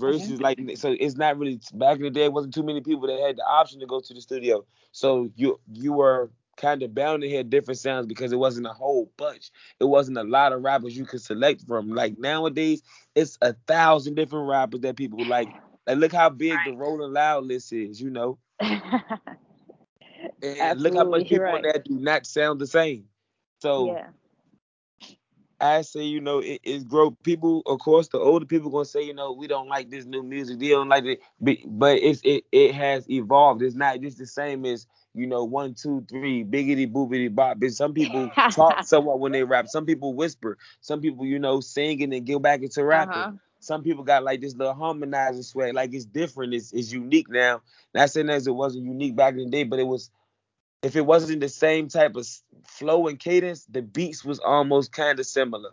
Mm-hmm. 0.00 0.06
Versus 0.18 0.40
like 0.40 0.58
so 0.76 0.94
it's 0.98 1.16
not 1.16 1.38
really 1.38 1.60
back 1.74 1.96
in 1.98 2.02
the 2.02 2.10
day, 2.10 2.24
it 2.24 2.32
wasn't 2.32 2.54
too 2.54 2.64
many 2.64 2.80
people 2.80 3.06
that 3.06 3.20
had 3.20 3.36
the 3.36 3.44
option 3.46 3.80
to 3.80 3.86
go 3.86 4.00
to 4.00 4.14
the 4.14 4.20
studio. 4.20 4.64
So 4.92 5.30
you 5.36 5.60
you 5.72 5.92
were 5.92 6.30
kind 6.56 6.82
of 6.82 6.94
bound 6.94 7.22
to 7.22 7.28
hear 7.28 7.42
different 7.42 7.78
sounds 7.78 8.06
because 8.06 8.32
it 8.32 8.38
wasn't 8.38 8.66
a 8.66 8.72
whole 8.72 9.10
bunch. 9.16 9.50
It 9.80 9.84
wasn't 9.84 10.18
a 10.18 10.24
lot 10.24 10.52
of 10.52 10.62
rappers 10.62 10.96
you 10.96 11.04
could 11.04 11.22
select 11.22 11.62
from. 11.66 11.90
Like 11.90 12.18
nowadays, 12.18 12.82
it's 13.14 13.38
a 13.42 13.54
thousand 13.66 14.14
different 14.14 14.48
rappers 14.48 14.80
that 14.80 14.96
people 14.96 15.24
like. 15.26 15.48
Like 15.86 15.98
look 15.98 16.12
how 16.12 16.30
big 16.30 16.56
the 16.64 16.72
Rolling 16.72 17.12
Loud 17.12 17.44
list 17.44 17.72
is, 17.72 18.00
you 18.00 18.10
know. 18.10 18.38
And 20.42 20.80
look 20.80 20.94
how 20.94 21.04
much 21.04 21.28
people 21.28 21.46
on 21.46 21.54
right. 21.54 21.62
there 21.62 21.82
do 21.84 21.98
not 21.98 22.26
sound 22.26 22.60
the 22.60 22.66
same. 22.66 23.04
So 23.60 23.86
Yeah. 23.86 24.08
I 25.60 25.82
say, 25.82 26.04
you 26.04 26.20
know, 26.20 26.38
it, 26.38 26.60
it's 26.64 26.84
grow. 26.84 27.10
People, 27.10 27.62
of 27.66 27.78
course, 27.78 28.08
the 28.08 28.18
older 28.18 28.46
people 28.46 28.70
gonna 28.70 28.84
say, 28.84 29.02
you 29.02 29.14
know, 29.14 29.32
we 29.32 29.46
don't 29.46 29.68
like 29.68 29.90
this 29.90 30.04
new 30.04 30.22
music. 30.22 30.58
They 30.58 30.68
don't 30.70 30.88
like 30.88 31.04
it, 31.04 31.20
but, 31.40 31.56
but 31.66 31.98
it's 31.98 32.20
it 32.24 32.44
it 32.52 32.74
has 32.74 33.08
evolved. 33.10 33.62
It's 33.62 33.74
not 33.74 34.00
just 34.00 34.18
the 34.18 34.26
same 34.26 34.64
as 34.64 34.86
you 35.14 35.26
know, 35.26 35.44
one, 35.44 35.74
two, 35.74 36.04
three, 36.08 36.44
biggity 36.44 36.90
boobity 36.90 37.32
bop. 37.32 37.60
But 37.60 37.72
some 37.72 37.94
people 37.94 38.30
talk 38.50 38.82
somewhat 38.84 39.20
when 39.20 39.32
they 39.32 39.44
rap. 39.44 39.68
Some 39.68 39.86
people 39.86 40.12
whisper. 40.12 40.58
Some 40.80 41.00
people, 41.00 41.24
you 41.24 41.38
know, 41.38 41.60
sing 41.60 42.02
and 42.02 42.12
then 42.12 42.24
go 42.24 42.38
back 42.38 42.62
into 42.62 42.84
rapping. 42.84 43.22
Uh-huh. 43.22 43.32
some 43.60 43.82
people 43.82 44.02
got 44.02 44.24
like 44.24 44.40
this 44.40 44.56
little 44.56 44.74
harmonizing 44.74 45.44
swag. 45.44 45.74
Like 45.74 45.94
it's 45.94 46.04
different. 46.04 46.52
It's, 46.52 46.72
it's 46.72 46.92
unique 46.92 47.30
now. 47.30 47.62
Not 47.94 48.10
saying 48.10 48.28
as 48.28 48.46
it 48.48 48.54
wasn't 48.54 48.86
unique 48.86 49.14
back 49.14 49.34
in 49.34 49.44
the 49.44 49.50
day, 49.50 49.64
but 49.64 49.78
it 49.78 49.86
was. 49.86 50.10
If 50.84 50.96
it 50.96 51.06
wasn't 51.06 51.40
the 51.40 51.48
same 51.48 51.88
type 51.88 52.14
of 52.14 52.28
flow 52.66 53.06
and 53.08 53.18
cadence, 53.18 53.64
the 53.64 53.80
beats 53.80 54.22
was 54.22 54.38
almost 54.38 54.92
kind 54.92 55.18
of 55.18 55.24
similar. 55.24 55.70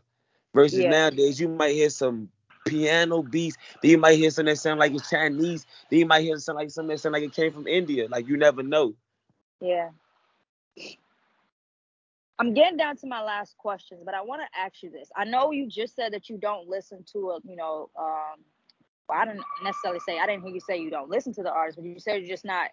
Versus 0.53 0.79
yeah. 0.79 0.89
nowadays, 0.89 1.39
you 1.39 1.49
might 1.49 1.73
hear 1.73 1.89
some 1.89 2.29
piano 2.65 3.21
beats. 3.21 3.57
Then 3.81 3.91
you 3.91 3.97
might 3.97 4.17
hear 4.17 4.29
something 4.29 4.53
that 4.53 4.57
sound 4.57 4.79
like 4.79 4.93
it's 4.93 5.09
Chinese. 5.09 5.65
Then 5.89 5.99
you 5.99 6.05
might 6.05 6.21
hear 6.21 6.37
something 6.37 6.63
like 6.63 6.71
something 6.71 6.95
that 6.95 6.99
sound 6.99 7.13
like 7.13 7.23
it 7.23 7.33
came 7.33 7.51
from 7.51 7.67
India. 7.67 8.07
Like 8.09 8.27
you 8.29 8.37
never 8.37 8.63
know. 8.63 8.93
Yeah. 9.59 9.89
I'm 12.39 12.53
getting 12.53 12.77
down 12.77 12.95
to 12.97 13.07
my 13.07 13.21
last 13.21 13.57
questions, 13.57 14.01
but 14.05 14.15
I 14.15 14.21
want 14.21 14.41
to 14.41 14.59
ask 14.59 14.81
you 14.81 14.89
this. 14.89 15.09
I 15.15 15.25
know 15.25 15.51
you 15.51 15.67
just 15.67 15.93
said 15.95 16.13
that 16.13 16.29
you 16.29 16.37
don't 16.37 16.69
listen 16.69 17.03
to 17.11 17.31
a, 17.31 17.39
you 17.43 17.57
know, 17.57 17.89
um, 17.99 18.39
well, 19.09 19.19
I 19.19 19.25
don't 19.25 19.41
necessarily 19.61 19.99
say 20.07 20.19
I 20.19 20.25
didn't 20.25 20.43
hear 20.43 20.53
you 20.53 20.61
say 20.61 20.79
you 20.79 20.89
don't 20.89 21.09
listen 21.09 21.33
to 21.33 21.43
the 21.43 21.51
artist, 21.51 21.77
but 21.77 21.85
you 21.85 21.99
said 21.99 22.21
you're 22.21 22.29
just 22.29 22.45
not. 22.45 22.69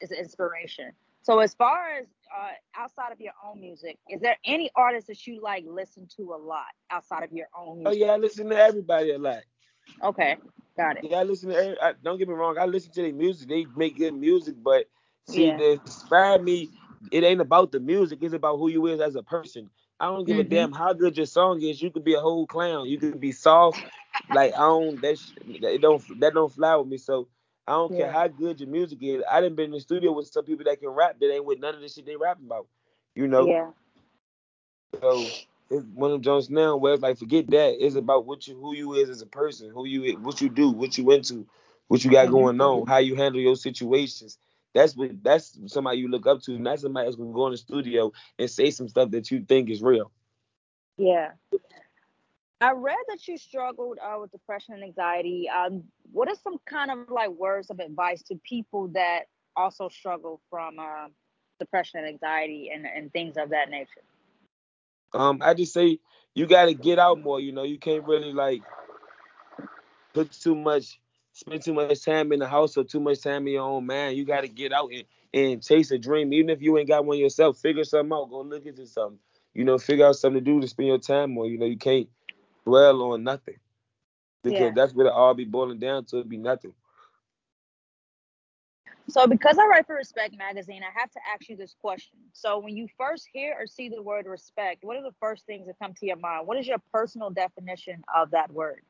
It's 0.00 0.12
an 0.12 0.18
inspiration. 0.18 0.92
So 1.24 1.40
as 1.40 1.54
far 1.54 1.90
as 1.98 2.06
uh, 2.34 2.52
outside 2.80 3.10
of 3.10 3.20
your 3.20 3.32
own 3.44 3.60
music, 3.60 3.98
is 4.08 4.20
there 4.20 4.36
any 4.44 4.70
artists 4.76 5.08
that 5.08 5.26
you 5.26 5.40
like 5.42 5.64
listen 5.66 6.06
to 6.16 6.34
a 6.34 6.36
lot 6.36 6.66
outside 6.90 7.24
of 7.24 7.32
your 7.32 7.46
own 7.58 7.78
music? 7.78 7.92
Oh 7.92 8.06
yeah, 8.06 8.12
I 8.12 8.16
listen 8.16 8.48
to 8.50 8.56
everybody 8.56 9.10
a 9.10 9.18
lot. 9.18 9.42
Okay, 10.02 10.36
got 10.76 10.98
it. 10.98 11.04
Yeah, 11.10 11.18
I 11.18 11.22
listen 11.24 11.48
to. 11.48 11.56
Every, 11.56 11.80
I, 11.80 11.94
don't 12.02 12.18
get 12.18 12.28
me 12.28 12.34
wrong, 12.34 12.58
I 12.58 12.66
listen 12.66 12.92
to 12.92 13.02
their 13.02 13.12
music. 13.12 13.48
They 13.48 13.66
make 13.76 13.96
good 13.96 14.14
music, 14.14 14.54
but 14.62 14.84
see, 15.26 15.46
yeah. 15.46 15.56
to 15.56 15.72
inspire 15.72 16.40
me 16.40 16.70
it 17.10 17.24
ain't 17.24 17.40
about 17.40 17.72
the 17.72 17.80
music. 17.80 18.20
It's 18.22 18.34
about 18.34 18.58
who 18.58 18.68
you 18.68 18.86
is 18.86 19.00
as 19.00 19.16
a 19.16 19.22
person. 19.22 19.70
I 20.00 20.06
don't 20.06 20.24
give 20.24 20.36
mm-hmm. 20.36 20.46
a 20.46 20.56
damn 20.56 20.72
how 20.72 20.92
good 20.92 21.16
your 21.16 21.26
song 21.26 21.62
is. 21.62 21.80
You 21.80 21.90
could 21.90 22.04
be 22.04 22.14
a 22.14 22.20
whole 22.20 22.46
clown. 22.46 22.86
You 22.86 22.98
could 22.98 23.20
be 23.20 23.32
soft. 23.32 23.82
like 24.34 24.54
I 24.54 24.58
don't 24.58 25.00
that 25.00 25.18
it 25.46 25.80
don't 25.80 26.02
that 26.20 26.34
don't 26.34 26.52
fly 26.52 26.76
with 26.76 26.88
me. 26.88 26.98
So 26.98 27.28
I 27.66 27.72
don't 27.72 27.92
yeah. 27.92 27.98
care 27.98 28.12
how 28.12 28.28
good 28.28 28.60
your 28.60 28.68
music 28.68 28.98
is. 29.02 29.22
I 29.30 29.40
didn't 29.40 29.56
been 29.56 29.66
in 29.66 29.70
the 29.72 29.80
studio 29.80 30.12
with 30.12 30.28
some 30.28 30.44
people 30.44 30.64
that 30.66 30.80
can 30.80 30.90
rap 30.90 31.18
that 31.20 31.32
ain't 31.32 31.44
with 31.44 31.60
none 31.60 31.74
of 31.74 31.80
the 31.80 31.88
shit 31.88 32.06
they 32.06 32.16
rapping 32.16 32.46
about. 32.46 32.66
You 33.14 33.26
know. 33.26 33.46
Yeah. 33.46 33.70
So 35.00 35.24
it's 35.70 35.86
one 35.94 36.12
of 36.12 36.20
Jones 36.20 36.50
now 36.50 36.76
where 36.76 36.94
it's 36.94 37.02
like 37.02 37.18
forget 37.18 37.48
that. 37.50 37.84
It's 37.84 37.96
about 37.96 38.26
what 38.26 38.46
you 38.46 38.56
who 38.56 38.74
you 38.74 38.94
is 38.94 39.08
as 39.08 39.22
a 39.22 39.26
person, 39.26 39.70
who 39.70 39.86
you 39.86 40.18
what 40.18 40.40
you 40.40 40.48
do, 40.48 40.70
what 40.70 40.98
you 40.98 41.10
into, 41.12 41.46
what 41.88 42.04
you 42.04 42.10
got 42.10 42.26
mm-hmm. 42.26 42.34
going 42.34 42.60
on, 42.60 42.86
how 42.86 42.98
you 42.98 43.14
handle 43.14 43.40
your 43.40 43.56
situations. 43.56 44.38
That's 44.74 44.96
what 44.96 45.22
that's 45.22 45.58
somebody 45.66 45.98
you 45.98 46.08
look 46.08 46.26
up 46.26 46.42
to, 46.42 46.58
not 46.58 46.80
somebody 46.80 47.06
that's 47.06 47.16
gonna 47.16 47.32
go 47.32 47.46
in 47.46 47.52
the 47.52 47.58
studio 47.58 48.12
and 48.38 48.50
say 48.50 48.70
some 48.70 48.88
stuff 48.88 49.10
that 49.12 49.30
you 49.30 49.44
think 49.44 49.70
is 49.70 49.82
real. 49.82 50.10
Yeah. 50.96 51.30
I 52.64 52.72
read 52.72 52.96
that 53.08 53.28
you 53.28 53.36
struggled 53.36 53.98
uh, 54.02 54.18
with 54.18 54.32
depression 54.32 54.72
and 54.72 54.82
anxiety. 54.82 55.50
Um, 55.50 55.84
what 56.12 56.28
are 56.28 56.34
some 56.42 56.56
kind 56.64 56.90
of 56.90 57.10
like 57.10 57.28
words 57.28 57.68
of 57.68 57.78
advice 57.78 58.22
to 58.22 58.36
people 58.36 58.88
that 58.94 59.24
also 59.54 59.90
struggle 59.90 60.40
from 60.48 60.78
uh, 60.78 61.08
depression 61.60 62.00
and 62.00 62.08
anxiety 62.08 62.70
and, 62.74 62.86
and 62.86 63.12
things 63.12 63.36
of 63.36 63.50
that 63.50 63.68
nature? 63.68 64.00
Um, 65.12 65.40
I 65.42 65.52
just 65.52 65.74
say 65.74 65.98
you 66.34 66.46
got 66.46 66.64
to 66.64 66.74
get 66.74 66.98
out 66.98 67.20
more. 67.20 67.38
You 67.38 67.52
know, 67.52 67.64
you 67.64 67.78
can't 67.78 68.06
really 68.06 68.32
like 68.32 68.62
put 70.14 70.32
too 70.32 70.54
much 70.54 70.98
spend 71.32 71.62
too 71.62 71.74
much 71.74 72.02
time 72.02 72.32
in 72.32 72.38
the 72.38 72.48
house 72.48 72.78
or 72.78 72.84
too 72.84 73.00
much 73.00 73.20
time 73.20 73.46
in 73.46 73.52
your 73.52 73.64
own 73.64 73.84
mind. 73.84 74.16
You 74.16 74.24
got 74.24 74.40
to 74.40 74.48
get 74.48 74.72
out 74.72 74.90
and, 74.90 75.04
and 75.34 75.62
chase 75.62 75.90
a 75.90 75.98
dream. 75.98 76.32
Even 76.32 76.48
if 76.48 76.62
you 76.62 76.78
ain't 76.78 76.88
got 76.88 77.04
one 77.04 77.18
yourself, 77.18 77.58
figure 77.58 77.84
something 77.84 78.14
out. 78.14 78.30
Go 78.30 78.40
look 78.40 78.64
into 78.64 78.86
something. 78.86 79.18
You 79.52 79.64
know, 79.64 79.76
figure 79.76 80.06
out 80.06 80.16
something 80.16 80.42
to 80.42 80.50
do 80.50 80.62
to 80.62 80.66
spend 80.66 80.88
your 80.88 80.98
time 80.98 81.36
on. 81.36 81.50
You 81.50 81.58
know, 81.58 81.66
you 81.66 81.76
can't 81.76 82.08
dwell 82.64 83.02
on 83.02 83.24
nothing 83.24 83.56
because 84.42 84.60
yeah. 84.60 84.72
that's 84.74 84.94
what 84.94 85.06
it 85.06 85.12
all 85.12 85.34
be 85.34 85.44
boiling 85.44 85.78
down 85.78 86.04
to. 86.06 86.24
Be 86.24 86.36
nothing. 86.36 86.72
So, 89.08 89.26
because 89.26 89.58
I 89.58 89.66
write 89.66 89.86
for 89.86 89.96
Respect 89.96 90.34
Magazine, 90.36 90.82
I 90.82 90.98
have 90.98 91.10
to 91.10 91.20
ask 91.32 91.48
you 91.48 91.56
this 91.56 91.74
question. 91.78 92.18
So, 92.32 92.58
when 92.58 92.74
you 92.74 92.88
first 92.96 93.28
hear 93.32 93.54
or 93.58 93.66
see 93.66 93.90
the 93.90 94.02
word 94.02 94.26
respect, 94.26 94.78
what 94.82 94.96
are 94.96 95.02
the 95.02 95.14
first 95.20 95.44
things 95.44 95.66
that 95.66 95.78
come 95.78 95.92
to 95.94 96.06
your 96.06 96.16
mind? 96.16 96.46
What 96.46 96.58
is 96.58 96.66
your 96.66 96.78
personal 96.90 97.30
definition 97.30 98.02
of 98.14 98.30
that 98.30 98.50
word? 98.50 98.80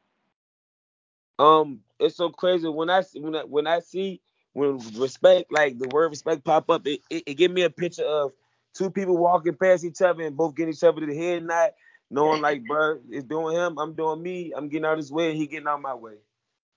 um 1.38 1.80
it's 1.98 2.16
so 2.16 2.30
crazy 2.30 2.68
when 2.68 2.90
I 2.90 3.02
when 3.14 3.34
I 3.34 3.42
when 3.42 3.66
I 3.66 3.80
see 3.80 4.20
when 4.52 4.78
respect 4.96 5.52
like 5.52 5.78
the 5.78 5.88
word 5.88 6.10
respect 6.10 6.44
pop 6.44 6.70
up, 6.70 6.86
it, 6.86 7.00
it, 7.10 7.24
it 7.26 7.34
give 7.34 7.50
me 7.50 7.62
a 7.62 7.70
picture 7.70 8.04
of 8.04 8.32
two 8.72 8.88
people 8.88 9.16
walking 9.16 9.54
past 9.54 9.84
each 9.84 10.00
other 10.00 10.22
and 10.22 10.36
both 10.36 10.54
getting 10.54 10.72
each 10.72 10.84
other 10.84 11.00
to 11.00 11.06
the 11.06 11.16
head 11.16 11.44
nod, 11.44 11.70
knowing 12.14 12.40
like, 12.40 12.64
bro, 12.64 12.99
it's 13.11 13.25
doing 13.25 13.56
him, 13.56 13.78
I'm 13.78 13.94
doing 13.94 14.23
me, 14.23 14.52
I'm 14.56 14.68
getting 14.68 14.87
out 14.87 14.97
his 14.97 15.12
way, 15.12 15.30
and 15.30 15.37
he 15.37 15.47
getting 15.47 15.66
out 15.66 15.83
my 15.83 15.94
way. 15.94 16.14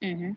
Mm-hmm. 0.03 0.31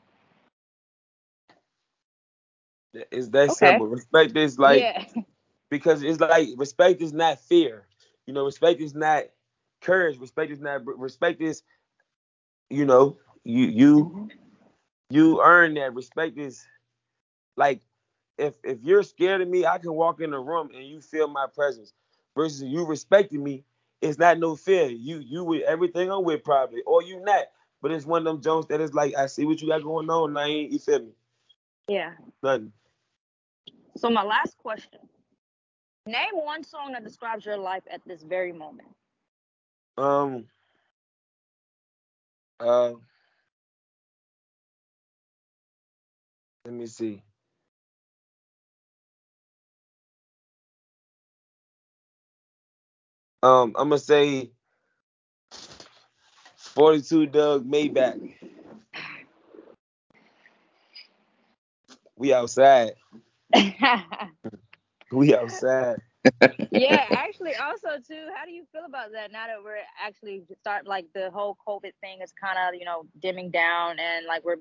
It's 3.11 3.29
that 3.29 3.51
okay. 3.51 3.55
simple. 3.55 3.87
Respect 3.87 4.37
is 4.37 4.59
like 4.59 4.81
yeah. 4.81 5.05
because 5.71 6.03
it's 6.03 6.21
like 6.21 6.49
respect 6.57 7.01
is 7.01 7.13
not 7.13 7.41
fear. 7.41 7.87
You 8.27 8.35
know, 8.35 8.45
respect 8.45 8.81
is 8.81 8.95
not 8.95 9.25
courage. 9.81 10.19
Respect 10.19 10.51
is 10.51 10.61
not 10.61 10.83
respect 10.85 11.41
is, 11.41 11.63
you 12.69 12.85
know, 12.85 13.17
you 13.45 13.67
you 13.67 14.05
mm-hmm. 14.05 14.27
you 15.09 15.41
earn 15.43 15.75
that 15.75 15.95
respect 15.95 16.37
is 16.37 16.67
like 17.57 17.81
if 18.39 18.55
if 18.65 18.79
you're 18.83 19.05
scared 19.05 19.41
of 19.41 19.49
me, 19.49 19.67
I 19.67 19.79
can 19.79 19.93
walk 19.93 20.21
in 20.21 20.31
the 20.31 20.41
room 20.41 20.71
and 20.75 20.87
you 20.87 21.01
feel 21.01 21.29
my 21.29 21.47
presence. 21.47 21.93
Versus 22.37 22.63
you 22.63 22.87
respecting 22.87 23.43
me, 23.43 23.65
it's 24.01 24.19
not 24.19 24.39
no 24.39 24.57
fear. 24.57 24.87
You 24.87 25.19
you 25.19 25.45
with 25.45 25.63
everything 25.63 26.11
I'm 26.11 26.25
with 26.25 26.45
probably, 26.45 26.83
or 26.87 27.03
you 27.03 27.21
not. 27.21 27.47
But 27.83 27.93
it's 27.93 28.05
one 28.05 28.27
of 28.27 28.35
them 28.35 28.43
Jones 28.43 28.67
that 28.67 28.81
is 28.81 28.93
like, 28.93 29.15
I 29.17 29.27
see 29.27 29.47
what 29.47 29.61
you 29.63 29.69
got 29.69 29.83
going 29.83 30.11
on, 30.11 30.31
and 30.31 30.39
I 30.39 30.47
ain't 30.47 30.73
you 30.73 30.79
feel 30.79 31.01
me? 31.01 31.13
Yeah. 31.89 32.13
Nothing. 32.43 32.73
So 33.97 34.11
my 34.11 34.23
last 34.23 34.57
question. 34.59 35.01
Name 36.07 36.33
one 36.33 36.65
song 36.65 36.93
that 36.93 37.05
describes 37.05 37.45
your 37.45 37.59
life 37.59 37.83
at 37.91 38.01
this 38.07 38.23
very 38.23 38.53
moment. 38.53 38.89
Um 39.97 40.47
uh 42.59 42.93
Let 46.65 46.75
me 46.75 46.87
see. 46.87 47.23
Um, 53.43 53.75
I'm 53.77 53.89
gonna 53.89 53.99
say 53.99 54.51
42 56.57 57.27
Dugg 57.27 57.65
Maybach. 57.65 58.35
We 62.17 62.35
outside. 62.35 62.93
we 65.13 65.35
outside. 65.35 65.97
yeah, 66.71 67.07
actually, 67.13 67.55
also 67.55 67.89
too, 68.07 68.29
how 68.37 68.45
do 68.45 68.53
you 68.53 68.65
feel 68.73 68.85
about 68.85 69.13
that 69.13 69.33
now 69.33 69.47
that 69.47 69.65
we're 69.65 69.79
actually 69.99 70.43
start 70.61 70.87
like 70.87 71.07
the 71.15 71.31
whole 71.31 71.57
COVID 71.67 71.93
thing 72.03 72.21
is 72.23 72.33
kind 72.33 72.59
of 72.59 72.79
you 72.79 72.85
know 72.85 73.05
dimming 73.23 73.51
down 73.51 73.99
and 73.99 74.27
like 74.27 74.45
we're 74.45 74.57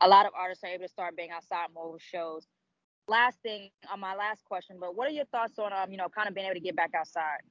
a 0.00 0.08
lot 0.08 0.24
of 0.24 0.32
artists 0.34 0.64
are 0.64 0.70
able 0.70 0.84
to 0.84 0.88
start 0.88 1.16
being 1.16 1.30
outside 1.30 1.66
more 1.74 1.92
with 1.92 2.02
shows. 2.02 2.46
Last 3.08 3.38
thing 3.42 3.68
on 3.92 4.00
my 4.00 4.14
last 4.14 4.42
question, 4.44 4.78
but 4.80 4.96
what 4.96 5.06
are 5.06 5.12
your 5.12 5.26
thoughts 5.26 5.58
on 5.58 5.72
um 5.74 5.90
you 5.90 5.98
know 5.98 6.08
kind 6.08 6.28
of 6.28 6.34
being 6.34 6.46
able 6.46 6.54
to 6.54 6.60
get 6.60 6.74
back 6.74 6.92
outside? 6.98 7.42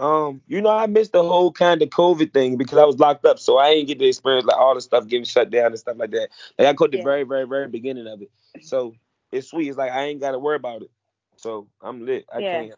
Um, 0.00 0.40
you 0.48 0.62
know, 0.62 0.70
I 0.70 0.86
missed 0.86 1.12
the 1.12 1.22
whole 1.22 1.52
kind 1.52 1.82
of 1.82 1.90
COVID 1.90 2.32
thing 2.32 2.56
because 2.56 2.78
I 2.78 2.84
was 2.84 2.98
locked 2.98 3.26
up, 3.26 3.38
so 3.38 3.58
I 3.58 3.68
ain't 3.68 3.86
get 3.86 3.98
to 3.98 4.06
experience 4.06 4.46
like 4.46 4.56
all 4.56 4.74
the 4.74 4.80
stuff 4.80 5.06
getting 5.06 5.26
shut 5.26 5.50
down 5.50 5.66
and 5.66 5.78
stuff 5.78 5.98
like 5.98 6.10
that. 6.12 6.30
Like 6.58 6.68
I 6.68 6.72
caught 6.72 6.90
the 6.90 6.98
yeah. 6.98 7.04
very, 7.04 7.24
very, 7.24 7.46
very 7.46 7.68
beginning 7.68 8.06
of 8.06 8.22
it. 8.22 8.30
So 8.62 8.94
it's 9.30 9.48
sweet. 9.48 9.68
It's 9.68 9.76
like 9.76 9.92
I 9.92 10.04
ain't 10.04 10.20
got 10.20 10.30
to 10.32 10.38
worry 10.38 10.56
about 10.56 10.80
it. 10.80 10.90
So 11.36 11.68
I'm 11.82 12.06
lit. 12.06 12.24
I 12.34 12.38
yeah. 12.38 12.62
can't. 12.62 12.74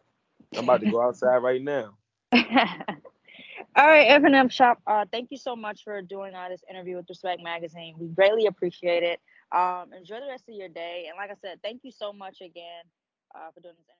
I'm 0.57 0.65
about 0.65 0.81
to 0.81 0.91
go 0.91 1.01
outside 1.01 1.39
right 1.39 1.63
now. 1.63 1.95
All 3.75 3.87
right, 3.87 4.21
FNF 4.21 4.51
Chop. 4.51 4.83
Uh, 4.87 5.07
thank 5.11 5.31
you 5.31 5.39
so 5.39 5.55
much 5.55 5.85
for 5.85 6.03
doing 6.03 6.35
uh, 6.35 6.49
this 6.49 6.63
interview 6.69 6.97
with 6.97 7.09
Respect 7.09 7.43
Magazine. 7.43 7.95
We 7.99 8.09
greatly 8.09 8.47
appreciate 8.47 9.03
it. 9.03 9.21
Um, 9.57 9.93
enjoy 9.97 10.21
the 10.21 10.27
rest 10.27 10.45
of 10.49 10.55
your 10.55 10.69
day. 10.69 11.07
And 11.09 11.17
like 11.17 11.31
I 11.31 11.41
said, 11.41 11.61
thank 11.63 11.81
you 11.85 11.93
so 11.93 12.13
much 12.13 12.41
again 12.41 12.83
uh, 13.35 13.51
for 13.55 13.61
doing 13.61 13.75
this 13.79 13.87
interview. 13.87 13.91